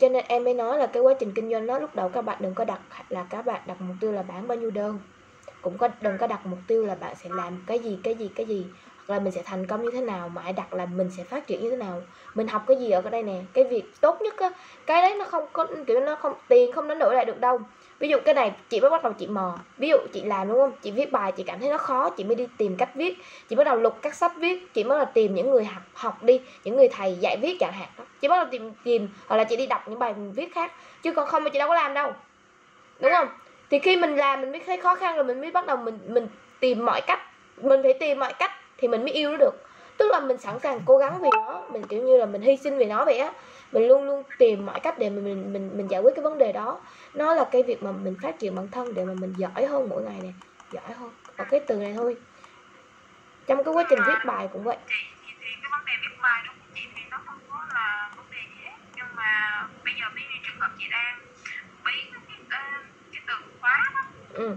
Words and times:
cho 0.00 0.08
nên 0.08 0.24
em 0.28 0.44
mới 0.44 0.54
nói 0.54 0.78
là 0.78 0.86
cái 0.86 1.02
quá 1.02 1.14
trình 1.20 1.32
kinh 1.34 1.50
doanh 1.50 1.66
nó 1.66 1.78
lúc 1.78 1.94
đầu 1.94 2.08
các 2.08 2.22
bạn 2.22 2.38
đừng 2.40 2.54
có 2.54 2.64
đặt 2.64 2.80
là 3.08 3.26
các 3.30 3.46
bạn 3.46 3.60
đặt 3.66 3.80
mục 3.80 3.96
tiêu 4.00 4.12
là 4.12 4.22
bán 4.22 4.48
bao 4.48 4.58
nhiêu 4.58 4.70
đơn. 4.70 4.98
Cũng 5.62 5.78
có, 5.78 5.88
đừng 6.00 6.18
có 6.18 6.26
đặt 6.26 6.46
mục 6.46 6.58
tiêu 6.66 6.86
là 6.86 6.94
bạn 6.94 7.14
sẽ 7.22 7.30
làm 7.32 7.64
cái 7.66 7.78
gì 7.78 7.98
cái 8.02 8.14
gì 8.14 8.30
cái 8.34 8.46
gì, 8.46 8.66
hoặc 9.08 9.14
là 9.14 9.20
mình 9.20 9.32
sẽ 9.32 9.42
thành 9.42 9.66
công 9.66 9.82
như 9.82 9.90
thế 9.90 10.00
nào 10.00 10.28
mà 10.28 10.42
hãy 10.42 10.52
đặt 10.52 10.74
là 10.74 10.86
mình 10.86 11.10
sẽ 11.16 11.24
phát 11.24 11.46
triển 11.46 11.62
như 11.62 11.70
thế 11.70 11.76
nào. 11.76 12.02
Mình 12.34 12.48
học 12.48 12.62
cái 12.66 12.76
gì 12.76 12.90
ở 12.90 13.00
đây 13.00 13.22
nè. 13.22 13.40
Cái 13.52 13.64
việc 13.64 13.84
tốt 14.00 14.22
nhất 14.22 14.36
á, 14.36 14.50
cái 14.86 15.02
đấy 15.02 15.16
nó 15.18 15.24
không 15.24 15.44
có, 15.52 15.66
kiểu 15.86 16.00
nó 16.00 16.16
không, 16.16 16.34
tiền 16.48 16.72
không 16.72 16.88
đánh 16.88 16.98
đổi 16.98 17.14
lại 17.14 17.24
được 17.24 17.40
đâu. 17.40 17.60
Ví 17.98 18.08
dụ 18.08 18.18
cái 18.24 18.34
này 18.34 18.52
chị 18.68 18.80
mới 18.80 18.90
bắt 18.90 19.02
đầu 19.02 19.12
chị 19.12 19.26
mò. 19.26 19.58
Ví 19.78 19.88
dụ 19.88 19.96
chị 20.12 20.22
làm 20.22 20.48
đúng 20.48 20.58
không? 20.58 20.72
Chị 20.82 20.90
viết 20.90 21.12
bài 21.12 21.32
chị 21.32 21.42
cảm 21.42 21.60
thấy 21.60 21.68
nó 21.68 21.78
khó, 21.78 22.10
chị 22.10 22.24
mới 22.24 22.34
đi 22.34 22.46
tìm 22.58 22.76
cách 22.76 22.90
viết. 22.94 23.18
Chị 23.48 23.56
bắt 23.56 23.64
đầu 23.64 23.76
lục 23.76 23.96
các 24.02 24.14
sách 24.14 24.32
viết. 24.36 24.74
Chị 24.74 24.84
mới 24.84 24.98
là 24.98 25.04
tìm 25.04 25.34
những 25.34 25.50
người 25.50 25.64
học 25.64 25.82
học 25.94 26.22
đi, 26.22 26.40
những 26.64 26.76
người 26.76 26.88
thầy 26.88 27.16
dạy 27.20 27.36
viết 27.42 27.56
chẳng 27.60 27.72
hạn 27.72 27.88
đó 27.98 28.04
chị 28.20 28.28
bắt 28.28 28.36
đầu 28.36 28.46
tìm 28.50 28.72
tìm 28.84 29.08
hoặc 29.26 29.36
là 29.36 29.44
chị 29.44 29.56
đi 29.56 29.66
đọc 29.66 29.88
những 29.88 29.98
bài 29.98 30.14
viết 30.34 30.54
khác. 30.54 30.72
Chứ 31.02 31.12
còn 31.12 31.28
không 31.28 31.44
thì 31.44 31.50
chị 31.50 31.58
đâu 31.58 31.68
có 31.68 31.74
làm 31.74 31.94
đâu. 31.94 32.12
Đúng 33.00 33.12
không? 33.12 33.28
Thì 33.70 33.78
khi 33.78 33.96
mình 33.96 34.16
làm 34.16 34.40
mình 34.40 34.50
mới 34.50 34.60
thấy 34.66 34.76
khó 34.76 34.94
khăn 34.94 35.16
rồi 35.16 35.24
mình 35.24 35.40
mới 35.40 35.50
bắt 35.50 35.66
đầu 35.66 35.76
mình 35.76 35.98
mình 36.06 36.26
tìm 36.60 36.86
mọi 36.86 37.00
cách. 37.00 37.20
Mình 37.56 37.82
phải 37.82 37.94
tìm 38.00 38.18
mọi 38.18 38.32
cách 38.32 38.50
thì 38.78 38.88
mình 38.88 39.02
mới 39.02 39.12
yêu 39.12 39.30
nó 39.30 39.36
được. 39.36 39.54
Tức 39.96 40.10
là 40.10 40.20
mình 40.20 40.38
sẵn 40.38 40.58
sàng 40.58 40.80
cố 40.86 40.98
gắng 40.98 41.20
vì 41.22 41.30
nó. 41.30 41.62
Mình 41.72 41.86
kiểu 41.88 42.02
như 42.02 42.16
là 42.16 42.26
mình 42.26 42.42
hy 42.42 42.56
sinh 42.56 42.78
vì 42.78 42.84
nó 42.84 43.04
vậy 43.04 43.18
á. 43.18 43.32
Mình 43.72 43.88
luôn 43.88 44.04
luôn 44.04 44.22
tìm 44.38 44.66
mọi 44.66 44.80
cách 44.80 44.98
để 44.98 45.10
mình 45.10 45.24
mình 45.24 45.52
mình, 45.52 45.70
mình 45.76 45.90
giải 45.90 46.00
quyết 46.00 46.14
cái 46.16 46.22
vấn 46.22 46.38
đề 46.38 46.52
đó. 46.52 46.80
Nó 47.14 47.34
là 47.34 47.44
cái 47.52 47.62
việc 47.62 47.82
mà 47.82 47.92
mình 47.92 48.16
phát 48.22 48.38
triển 48.38 48.54
bản 48.54 48.68
thân 48.72 48.94
để 48.94 49.04
mà 49.04 49.14
mình 49.14 49.34
giỏi 49.36 49.66
hơn 49.66 49.88
mỗi 49.88 50.02
ngày 50.02 50.20
này 50.22 50.34
giỏi 50.70 50.92
hơn. 50.98 51.10
Ở 51.36 51.44
cái 51.50 51.60
từ 51.68 51.74
này 51.74 51.92
thôi. 51.96 52.16
Trong 53.46 53.64
cái 53.64 53.74
quá 53.74 53.84
trình 53.90 53.98
viết 54.06 54.14
bài 54.24 54.48
cũng 54.52 54.64
vậy 54.64 54.76
chị 54.88 54.94
thì, 55.22 55.32
thì 55.40 55.46
cái 55.62 55.70
vấn 55.70 55.84
đề 55.86 55.92
viết 56.02 56.16
bài 56.22 56.42
đúng 56.46 56.54
của 56.60 56.72
chị 56.74 56.80
thì 56.96 57.02
nó 57.10 57.18
không 57.26 57.38
có 57.50 57.56
là 57.74 58.12
vấn 58.16 58.26
đề 58.30 58.38
gì 58.54 58.64
hết 58.64 58.76
nhưng 58.96 59.16
mà 59.16 59.30
bây 59.84 59.94
giờ 60.00 60.06
ví 60.14 60.22
dụ 60.22 60.38
trường 60.46 60.60
hợp 60.60 60.70
chị 60.78 60.84
đang 60.90 61.18
bí 61.84 61.92
cái, 62.28 62.38
cái, 62.50 62.62
cái 63.12 63.22
từ 63.28 63.34
khóa 63.60 63.90
đó 63.94 64.00
ừ. 64.40 64.54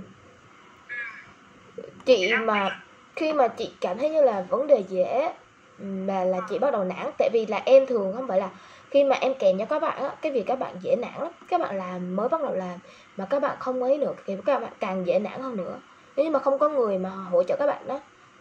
chị 2.05 2.33
mà 2.35 2.81
khi 3.15 3.33
mà 3.33 3.47
chị 3.47 3.71
cảm 3.81 3.97
thấy 3.97 4.09
như 4.09 4.23
là 4.23 4.45
vấn 4.49 4.67
đề 4.67 4.83
dễ 4.89 5.33
mà 5.77 6.23
là 6.23 6.39
chị 6.49 6.59
bắt 6.59 6.73
đầu 6.73 6.83
nản 6.83 7.11
tại 7.17 7.29
vì 7.33 7.45
là 7.45 7.61
em 7.65 7.85
thường 7.85 8.13
không 8.15 8.27
phải 8.27 8.39
là 8.39 8.49
khi 8.91 9.03
mà 9.03 9.15
em 9.15 9.33
kèm 9.39 9.57
cho 9.59 9.65
các 9.65 9.79
bạn 9.79 9.97
á 9.97 10.15
cái 10.21 10.31
việc 10.31 10.43
các 10.47 10.59
bạn 10.59 10.75
dễ 10.81 10.95
nản 10.95 11.13
lắm. 11.19 11.31
Các 11.49 11.61
bạn 11.61 11.77
làm 11.77 12.15
mới 12.15 12.29
bắt 12.29 12.41
đầu 12.41 12.53
làm 12.55 12.79
mà 13.17 13.25
các 13.25 13.39
bạn 13.39 13.57
không 13.59 13.83
ấy 13.83 13.97
nữa 13.97 14.13
thì 14.25 14.37
các 14.45 14.59
bạn 14.59 14.73
càng 14.79 15.07
dễ 15.07 15.19
nản 15.19 15.41
hơn 15.41 15.57
nữa. 15.57 15.79
Nếu 16.15 16.25
như 16.25 16.31
mà 16.31 16.39
không 16.39 16.59
có 16.59 16.69
người 16.69 16.97
mà 16.97 17.09
hỗ 17.09 17.43
trợ 17.43 17.55
các 17.59 17.67
bạn 17.67 17.87
đó 17.87 17.99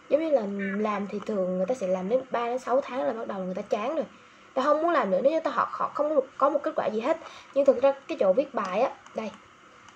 giống 0.09 0.21
như 0.21 0.29
là 0.29 0.41
làm 0.79 1.07
thì 1.07 1.19
thường 1.25 1.57
người 1.57 1.65
ta 1.65 1.75
sẽ 1.75 1.87
làm 1.87 2.09
đến 2.09 2.21
3 2.31 2.45
đến 2.45 2.59
6 2.59 2.81
tháng 2.81 3.03
là 3.03 3.13
bắt 3.13 3.27
đầu 3.27 3.39
người 3.39 3.55
ta 3.55 3.61
chán 3.61 3.95
rồi. 3.95 4.05
Ta 4.53 4.63
không 4.63 4.81
muốn 4.81 4.91
làm 4.91 5.11
nữa 5.11 5.19
nếu 5.23 5.31
như 5.31 5.39
ta 5.39 5.51
họ 5.51 5.69
họ 5.71 5.91
không 5.93 6.19
có 6.37 6.49
một 6.49 6.59
kết 6.63 6.73
quả 6.75 6.87
gì 6.87 6.99
hết. 6.99 7.17
Nhưng 7.53 7.65
thực 7.65 7.81
ra 7.81 7.93
cái 8.07 8.17
chỗ 8.19 8.33
viết 8.33 8.53
bài 8.53 8.81
á 8.81 8.91
đây 9.15 9.31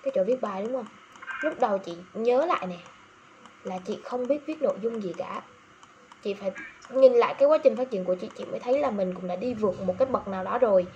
cái 0.02 0.12
chỗ 0.14 0.24
viết 0.24 0.40
bài 0.40 0.62
đúng 0.62 0.72
không 0.72 0.86
lúc 1.40 1.60
đầu 1.60 1.78
chị 1.78 1.96
nhớ 2.14 2.46
lại 2.46 2.66
nè, 2.66 2.78
là 3.64 3.78
chị 3.84 4.00
không 4.04 4.28
biết 4.28 4.38
viết 4.46 4.62
nội 4.62 4.78
dung 4.80 5.02
gì 5.02 5.14
cả. 5.18 5.42
Chị 6.22 6.34
phải 6.34 6.50
nhìn 6.88 7.12
lại 7.12 7.34
cái 7.38 7.48
quá 7.48 7.58
trình 7.58 7.76
phát 7.76 7.90
triển 7.90 8.04
của 8.04 8.14
chị 8.20 8.30
chị 8.36 8.44
mới 8.46 8.60
thấy 8.60 8.78
là 8.80 8.90
mình 8.90 9.14
cũng 9.14 9.28
đã 9.28 9.36
đi 9.36 9.54
vượt 9.54 9.80
một 9.80 9.94
cái 9.98 10.06
bậc 10.06 10.28
nào 10.28 10.44
đó 10.44 10.58
rồi. 10.58 10.86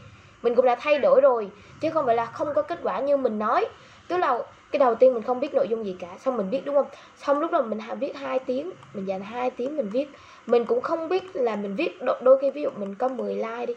Mình 0.43 0.55
cũng 0.55 0.67
đã 0.67 0.77
thay 0.81 0.99
đổi 0.99 1.21
rồi, 1.21 1.51
chứ 1.81 1.91
không 1.91 2.07
phải 2.07 2.17
là 2.17 2.27
không 2.27 2.49
có 2.55 2.63
kết 2.63 2.79
quả 2.83 3.01
như 3.01 3.17
mình 3.17 3.39
nói. 3.39 3.67
Tức 4.09 4.19
là 4.19 4.39
cái 4.71 4.79
đầu 4.79 4.95
tiên 4.95 5.15
mình 5.15 5.23
không 5.23 5.41
biết 5.41 5.55
nội 5.55 5.69
dung 5.69 5.87
gì 5.87 5.97
cả, 6.01 6.17
xong 6.19 6.37
mình 6.37 6.51
biết, 6.51 6.63
đúng 6.65 6.75
không? 6.75 6.87
Xong 7.17 7.39
lúc 7.41 7.51
đó 7.51 7.63
mình 7.63 7.79
viết 8.01 8.13
hai 8.17 8.39
tiếng, 8.39 8.73
mình 8.95 9.05
dành 9.09 9.21
hai 9.23 9.51
tiếng 9.51 9.77
mình 9.77 9.91
viết. 9.93 10.07
Mình 10.47 10.65
cũng 10.67 10.81
không 10.81 11.09
biết 11.09 11.23
là 11.35 11.57
mình 11.57 11.75
viết 11.77 11.99
đôi 12.23 12.39
khi 12.41 12.51
ví 12.51 12.63
dụ 12.63 12.71
mình 12.77 12.95
có 12.95 13.09
10 13.09 13.37
like 13.37 13.67
đi, 13.67 13.75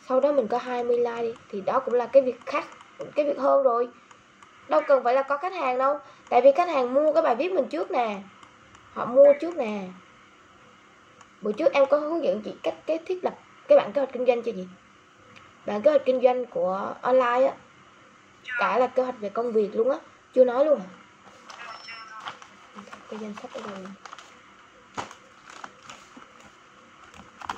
sau 0.00 0.20
đó 0.20 0.32
mình 0.32 0.48
có 0.48 0.58
20 0.58 0.98
like 0.98 1.22
đi, 1.22 1.34
thì 1.48 1.60
đó 1.60 1.80
cũng 1.84 1.94
là 1.94 2.06
cái 2.06 2.22
việc 2.22 2.40
khác, 2.46 2.64
cái 3.14 3.24
việc 3.26 3.38
hơn 3.38 3.62
rồi 3.62 3.88
đâu 4.72 4.82
cần 4.86 5.04
phải 5.04 5.14
là 5.14 5.22
có 5.22 5.36
khách 5.36 5.52
hàng 5.52 5.78
đâu. 5.78 5.98
Tại 6.28 6.40
vì 6.42 6.52
khách 6.56 6.68
hàng 6.68 6.94
mua 6.94 7.12
cái 7.12 7.22
bài 7.22 7.36
viết 7.36 7.52
mình 7.52 7.68
trước 7.68 7.90
nè. 7.90 8.20
Họ 8.92 9.06
mua 9.06 9.32
trước 9.40 9.56
nè. 9.56 9.88
Buổi 11.40 11.52
trước 11.52 11.72
em 11.72 11.86
có 11.90 11.98
hướng 11.98 12.24
dẫn 12.24 12.42
chị 12.42 12.54
cách 12.62 12.74
cái 12.86 12.98
thiết 13.06 13.24
lập 13.24 13.34
cái 13.68 13.78
bản 13.78 13.92
kế 13.92 14.00
hoạch 14.00 14.12
kinh 14.12 14.26
doanh 14.26 14.42
cho 14.42 14.52
chị. 14.54 14.66
Bản 15.66 15.82
kế 15.82 15.90
hoạch 15.90 16.04
kinh 16.04 16.20
doanh 16.22 16.46
của 16.46 16.94
online 17.02 17.46
á 17.46 17.54
cả 18.58 18.78
là 18.78 18.86
kế 18.86 19.02
hoạch 19.02 19.20
về 19.20 19.28
công 19.28 19.52
việc 19.52 19.70
luôn 19.74 19.90
á. 19.90 19.98
Chưa 20.34 20.44
nói 20.44 20.64
luôn 20.64 20.80
à? 20.80 20.88
Cái 23.10 23.20
danh 23.22 23.34
sách 23.42 23.54
ở 23.54 23.60
đây 23.66 23.84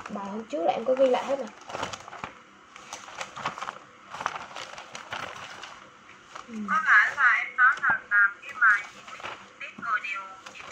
bài 0.09 0.25
hôm 0.25 0.43
trước 0.43 0.63
là 0.63 0.71
em 0.71 0.85
có 0.85 0.93
ghi 0.93 1.07
lại 1.07 1.25
hết 1.25 1.39
rồi 1.39 1.47
có 6.47 6.75
phải 6.85 7.15
là 7.15 7.43
em 7.43 7.57
nói 7.57 7.73
là 7.81 7.99
làm 8.09 8.29
cái 8.41 8.53
bài 8.61 8.81
chị 8.93 8.99
biết 9.59 9.67
người 9.81 9.99
đều 10.03 10.21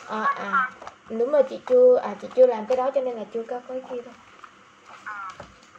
à, 0.10 0.24
à. 0.24 0.72
đúng 1.10 1.32
rồi 1.32 1.44
chị 1.50 1.62
chưa 1.68 1.98
à 1.98 2.16
chị 2.22 2.28
chưa 2.36 2.48
làm 2.48 2.66
cái 2.68 2.78
đó 2.78 2.92
cho 2.96 3.02
nên 3.02 3.16
là 3.16 3.24
chưa 3.34 3.44
có 3.50 3.62
cái 3.68 3.82
kia 3.90 4.02
thôi. 4.06 4.14
Ờ. 5.06 5.14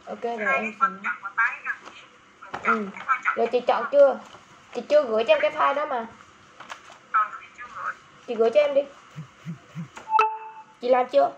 Ok 0.05 0.23
rồi 0.23 0.45
hai 0.45 0.57
em 0.57 0.73
một 0.79 1.29
Ừ. 2.63 2.87
rồi 3.35 3.47
chị 3.51 3.59
chọn 3.67 3.85
chưa? 3.91 4.19
Chị 4.75 4.81
chưa 4.89 5.03
gửi 5.03 5.23
cho 5.27 5.33
em 5.33 5.41
cái 5.41 5.51
file 5.51 5.73
đó 5.73 5.85
mà. 5.85 6.07
Gửi. 7.13 7.93
Chị 8.27 8.35
gửi 8.35 8.49
cho 8.53 8.59
em 8.59 8.73
đi. 8.75 8.81
Chị 10.81 10.89
làm 10.89 11.05
chưa? 11.11 11.31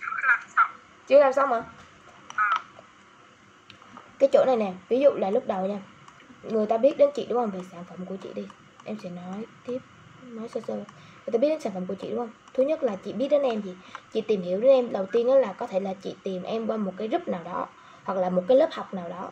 Chưa 0.00 0.26
làm 0.28 0.38
xong. 0.56 0.70
Chưa 1.06 1.20
làm 1.20 1.32
xong 1.32 1.52
hả? 1.52 1.62
Ờ. 2.36 2.44
Cái 4.18 4.28
chỗ 4.32 4.44
này 4.46 4.56
nè 4.56 4.72
ví 4.88 5.00
dụ 5.00 5.10
là 5.14 5.30
lúc 5.30 5.44
đầu 5.46 5.66
nha 5.66 5.78
người 6.50 6.66
ta 6.66 6.76
biết 6.76 6.98
đến 6.98 7.10
chị, 7.14 7.26
đúng 7.28 7.38
không? 7.38 7.50
Về 7.50 7.60
sản 7.72 7.84
phẩm 7.88 8.06
của 8.06 8.16
chị 8.22 8.28
đi. 8.34 8.42
Em 8.84 8.96
sẽ 9.02 9.10
nói 9.10 9.44
tiếp, 9.66 9.78
nói 10.22 10.48
sơ 10.48 10.60
sơ. 10.60 10.74
Người 10.74 11.32
ta 11.32 11.38
biết 11.38 11.48
đến 11.48 11.60
sản 11.60 11.72
phẩm 11.72 11.86
của 11.86 11.94
chị, 11.94 12.08
đúng 12.10 12.18
không? 12.18 12.30
Thứ 12.54 12.62
nhất 12.62 12.82
là 12.82 12.96
chị 13.04 13.12
biết 13.12 13.28
đến 13.28 13.42
em 13.42 13.62
gì? 13.62 13.74
Chị 14.12 14.20
tìm 14.20 14.42
hiểu 14.42 14.60
đến 14.60 14.70
em. 14.70 14.92
Đầu 14.92 15.06
tiên 15.06 15.26
đó 15.26 15.38
là 15.38 15.52
có 15.52 15.66
thể 15.66 15.80
là 15.80 15.94
chị 16.02 16.14
tìm 16.22 16.42
em 16.42 16.66
qua 16.66 16.76
một 16.76 16.92
cái 16.96 17.08
group 17.08 17.28
nào 17.28 17.40
đó, 17.44 17.66
hoặc 18.04 18.18
là 18.18 18.30
một 18.30 18.42
cái 18.48 18.56
lớp 18.56 18.68
học 18.72 18.94
nào 18.94 19.08
đó. 19.08 19.30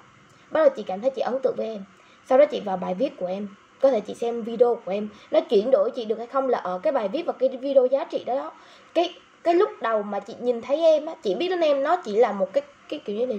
Bắt 0.51 0.61
đầu 0.61 0.69
chị 0.77 0.83
cảm 0.83 1.01
thấy 1.01 1.11
chị 1.11 1.23
ấn 1.23 1.39
tượng 1.43 1.55
với 1.57 1.67
em. 1.67 1.85
Sau 2.27 2.39
đó 2.39 2.45
chị 2.51 2.61
vào 2.61 2.77
bài 2.77 2.95
viết 2.95 3.17
của 3.17 3.27
em. 3.27 3.49
Có 3.81 3.91
thể 3.91 4.01
chị 4.01 4.15
xem 4.15 4.43
video 4.43 4.75
của 4.85 4.93
em. 4.93 5.09
Nó 5.31 5.41
chuyển 5.41 5.71
đổi 5.71 5.91
chị 5.91 6.05
được 6.05 6.19
hay 6.19 6.27
không 6.27 6.49
là 6.49 6.59
ở 6.59 6.79
cái 6.83 6.93
bài 6.93 7.09
viết 7.09 7.27
và 7.27 7.33
cái 7.33 7.49
video 7.49 7.87
giá 7.87 8.05
trị 8.05 8.25
đó 8.25 8.35
đó. 8.35 8.53
Cái 8.95 9.15
cái 9.43 9.55
lúc 9.55 9.71
đầu 9.81 10.03
mà 10.03 10.21
chị 10.21 10.35
nhìn 10.41 10.63
thấy 10.63 10.81
em 10.81 11.07
á, 11.07 11.15
chị 11.23 11.35
biết 11.35 11.49
đến 11.49 11.61
em, 11.61 11.83
nó 11.83 11.97
chỉ 12.05 12.17
là 12.17 12.33
một 12.33 12.53
cái 12.53 12.63
cái 12.89 13.01
kiểu 13.05 13.17
như 13.17 13.27
là 13.27 13.35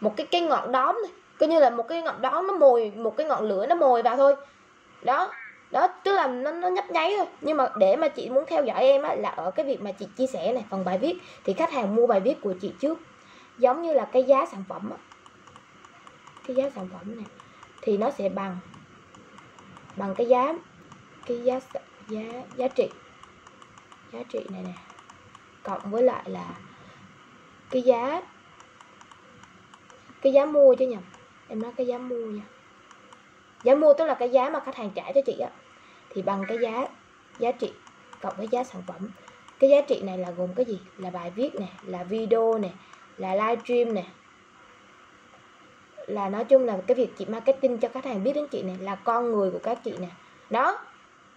một 0.00 0.16
cái 0.16 0.26
cái 0.26 0.40
ngọn 0.40 0.72
đóm 0.72 0.96
thôi 1.02 1.10
coi 1.38 1.48
như 1.48 1.58
là 1.58 1.70
một 1.70 1.88
cái 1.88 2.02
ngọn 2.02 2.22
đó 2.22 2.42
nó 2.48 2.54
mồi, 2.54 2.92
một 2.96 3.16
cái 3.16 3.26
ngọn 3.26 3.48
lửa 3.48 3.66
nó 3.66 3.74
mồi 3.74 4.02
vào 4.02 4.16
thôi. 4.16 4.36
Đó 5.02 5.32
đó, 5.70 5.88
tức 6.04 6.12
là 6.12 6.26
nó 6.26 6.52
nó 6.52 6.68
nhấp 6.68 6.90
nháy 6.90 7.14
thôi. 7.16 7.26
Nhưng 7.40 7.56
mà 7.56 7.68
để 7.78 7.96
mà 7.96 8.08
chị 8.08 8.30
muốn 8.30 8.44
theo 8.46 8.64
dõi 8.64 8.80
em 8.80 9.02
á, 9.02 9.14
là 9.14 9.28
ở 9.28 9.50
cái 9.50 9.66
việc 9.66 9.80
mà 9.82 9.92
chị 9.92 10.08
chia 10.16 10.26
sẻ 10.26 10.52
này, 10.52 10.64
phần 10.70 10.84
bài 10.84 10.98
viết, 10.98 11.18
thì 11.44 11.52
khách 11.52 11.72
hàng 11.72 11.94
mua 11.94 12.06
bài 12.06 12.20
viết 12.20 12.40
của 12.40 12.54
chị 12.60 12.72
trước. 12.80 12.98
Giống 13.58 13.82
như 13.82 13.92
là 13.92 14.08
cái 14.12 14.22
giá 14.24 14.46
sản 14.46 14.64
phẩm 14.68 14.90
á. 14.90 14.96
Cái 16.46 16.56
giá 16.56 16.70
sản 16.74 16.88
phẩm 16.92 17.16
này, 17.16 17.26
thì 17.82 17.96
nó 17.96 18.10
sẽ 18.10 18.28
bằng 18.28 18.58
bằng 19.96 20.14
cái 20.14 20.26
giá 20.26 20.54
cái 21.26 21.42
giá 21.44 21.60
giá 22.08 22.42
giá 22.56 22.68
trị. 22.68 22.88
Giá 24.12 24.20
trị 24.28 24.46
này 24.50 24.62
nè. 24.62 24.74
Cộng 25.62 25.90
với 25.90 26.02
lại 26.02 26.30
là 26.30 26.54
cái 27.70 27.82
giá 27.82 28.22
cái 30.22 30.32
giá 30.32 30.46
mua 30.46 30.74
chứ 30.74 30.86
nhầm 30.86 31.02
em 31.48 31.62
nói 31.62 31.72
cái 31.76 31.86
giá 31.86 31.98
mua 31.98 32.26
nha. 32.26 32.42
Giá 33.64 33.74
mua 33.74 33.94
tức 33.94 34.04
là 34.04 34.14
cái 34.14 34.30
giá 34.30 34.50
mà 34.50 34.60
khách 34.60 34.76
hàng 34.76 34.90
trả 34.94 35.12
cho 35.14 35.20
chị 35.26 35.38
á. 35.38 35.50
Thì 36.10 36.22
bằng 36.22 36.44
cái 36.48 36.58
giá 36.58 36.88
giá 37.38 37.52
trị 37.52 37.72
cộng 38.20 38.34
với 38.36 38.48
giá 38.50 38.64
sản 38.64 38.82
phẩm. 38.86 39.10
Cái 39.58 39.70
giá 39.70 39.80
trị 39.80 40.02
này 40.02 40.18
là 40.18 40.30
gồm 40.30 40.48
cái 40.56 40.64
gì? 40.64 40.80
Là 40.98 41.10
bài 41.10 41.30
viết 41.30 41.54
nè, 41.54 41.66
là 41.86 42.04
video 42.04 42.58
nè, 42.58 42.70
là 43.16 43.34
livestream 43.34 43.94
nè. 43.94 44.04
Là 46.06 46.28
nói 46.28 46.44
chung 46.44 46.64
là 46.64 46.78
cái 46.86 46.94
việc 46.94 47.16
chị 47.18 47.24
marketing 47.24 47.78
cho 47.78 47.88
khách 47.88 48.04
hàng 48.04 48.24
biết 48.24 48.32
đến 48.32 48.46
chị 48.50 48.62
này, 48.62 48.76
là 48.80 48.94
con 48.94 49.32
người 49.32 49.50
của 49.50 49.58
các 49.62 49.78
chị 49.84 49.92
nè. 49.98 50.08
Đó, 50.50 50.78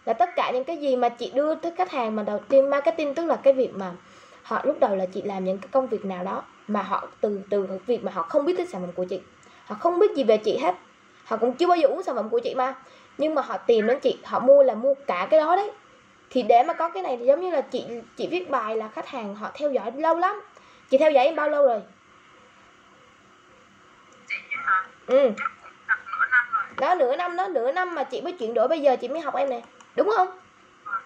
là 0.05 0.13
tất 0.13 0.29
cả 0.35 0.51
những 0.53 0.63
cái 0.63 0.77
gì 0.77 0.95
mà 0.95 1.09
chị 1.09 1.31
đưa 1.35 1.55
tới 1.55 1.71
khách 1.77 1.91
hàng 1.91 2.15
mà 2.15 2.23
đầu 2.23 2.39
tiên 2.49 2.69
marketing 2.69 3.15
tức 3.15 3.25
là 3.25 3.35
cái 3.35 3.53
việc 3.53 3.75
mà 3.75 3.95
họ 4.43 4.61
lúc 4.63 4.79
đầu 4.79 4.95
là 4.95 5.05
chị 5.05 5.21
làm 5.21 5.43
những 5.43 5.57
cái 5.57 5.69
công 5.71 5.87
việc 5.87 6.05
nào 6.05 6.23
đó 6.23 6.43
mà 6.67 6.81
họ 6.81 7.07
từ 7.21 7.41
từ 7.49 7.67
việc 7.85 8.03
mà 8.03 8.11
họ 8.11 8.23
không 8.23 8.45
biết 8.45 8.53
tới 8.57 8.67
sản 8.67 8.81
phẩm 8.81 8.91
của 8.91 9.05
chị 9.05 9.21
họ 9.67 9.75
không 9.79 9.99
biết 9.99 10.15
gì 10.15 10.23
về 10.23 10.37
chị 10.37 10.57
hết. 10.57 10.75
Họ 11.25 11.37
cũng 11.37 11.53
chưa 11.55 11.67
bao 11.67 11.77
giờ 11.77 11.87
uống 11.87 12.03
sản 12.03 12.15
phẩm 12.15 12.29
của 12.29 12.39
chị 12.39 12.55
mà. 12.55 12.75
Nhưng 13.17 13.35
mà 13.35 13.41
họ 13.41 13.57
tìm 13.57 13.87
đến 13.87 13.99
chị 13.99 14.17
họ 14.25 14.39
mua 14.39 14.63
là 14.63 14.75
mua 14.75 14.93
cả 15.07 15.27
cái 15.31 15.39
đó 15.39 15.55
đấy. 15.55 15.71
Thì 16.29 16.43
để 16.43 16.63
mà 16.63 16.73
có 16.73 16.89
cái 16.89 17.03
này 17.03 17.17
thì 17.17 17.25
giống 17.25 17.41
như 17.41 17.49
là 17.51 17.61
chị 17.61 17.83
chị 18.17 18.27
viết 18.27 18.49
bài 18.49 18.75
là 18.75 18.87
khách 18.87 19.07
hàng 19.07 19.35
họ 19.35 19.51
theo 19.53 19.71
dõi 19.71 19.91
lâu 19.95 20.15
lắm. 20.15 20.41
Chị 20.89 20.97
theo 20.97 21.11
dõi 21.11 21.25
em 21.25 21.35
bao 21.35 21.49
lâu 21.49 21.67
rồi? 21.67 21.81
Chị 24.27 24.35
hả? 24.51 24.85
Ừ. 25.07 25.31
Đó 26.79 26.95
nửa 26.95 27.15
năm 27.15 27.35
đó 27.35 27.47
nửa 27.47 27.71
năm 27.71 27.95
mà 27.95 28.03
chị 28.03 28.21
mới 28.21 28.33
chuyển 28.33 28.53
đổi 28.53 28.67
bây 28.67 28.81
giờ 28.81 28.95
chị 28.95 29.07
mới 29.07 29.21
học 29.21 29.35
em 29.35 29.49
nè. 29.49 29.61
Đúng 29.95 30.09
không? 30.17 30.27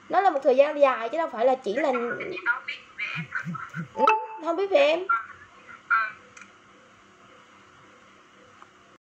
Nó 0.09 0.21
là 0.21 0.29
một 0.29 0.39
thời 0.43 0.55
gian 0.55 0.79
dài 0.79 1.09
chứ 1.09 1.17
đâu 1.17 1.29
phải 1.31 1.45
là 1.45 1.55
chỉ 1.55 1.73
là 1.73 1.91
ừ, 3.95 4.05
không 4.45 4.55
biết 4.55 4.71
về 4.71 4.77
em. 4.77 4.99
Ờ, 5.07 5.15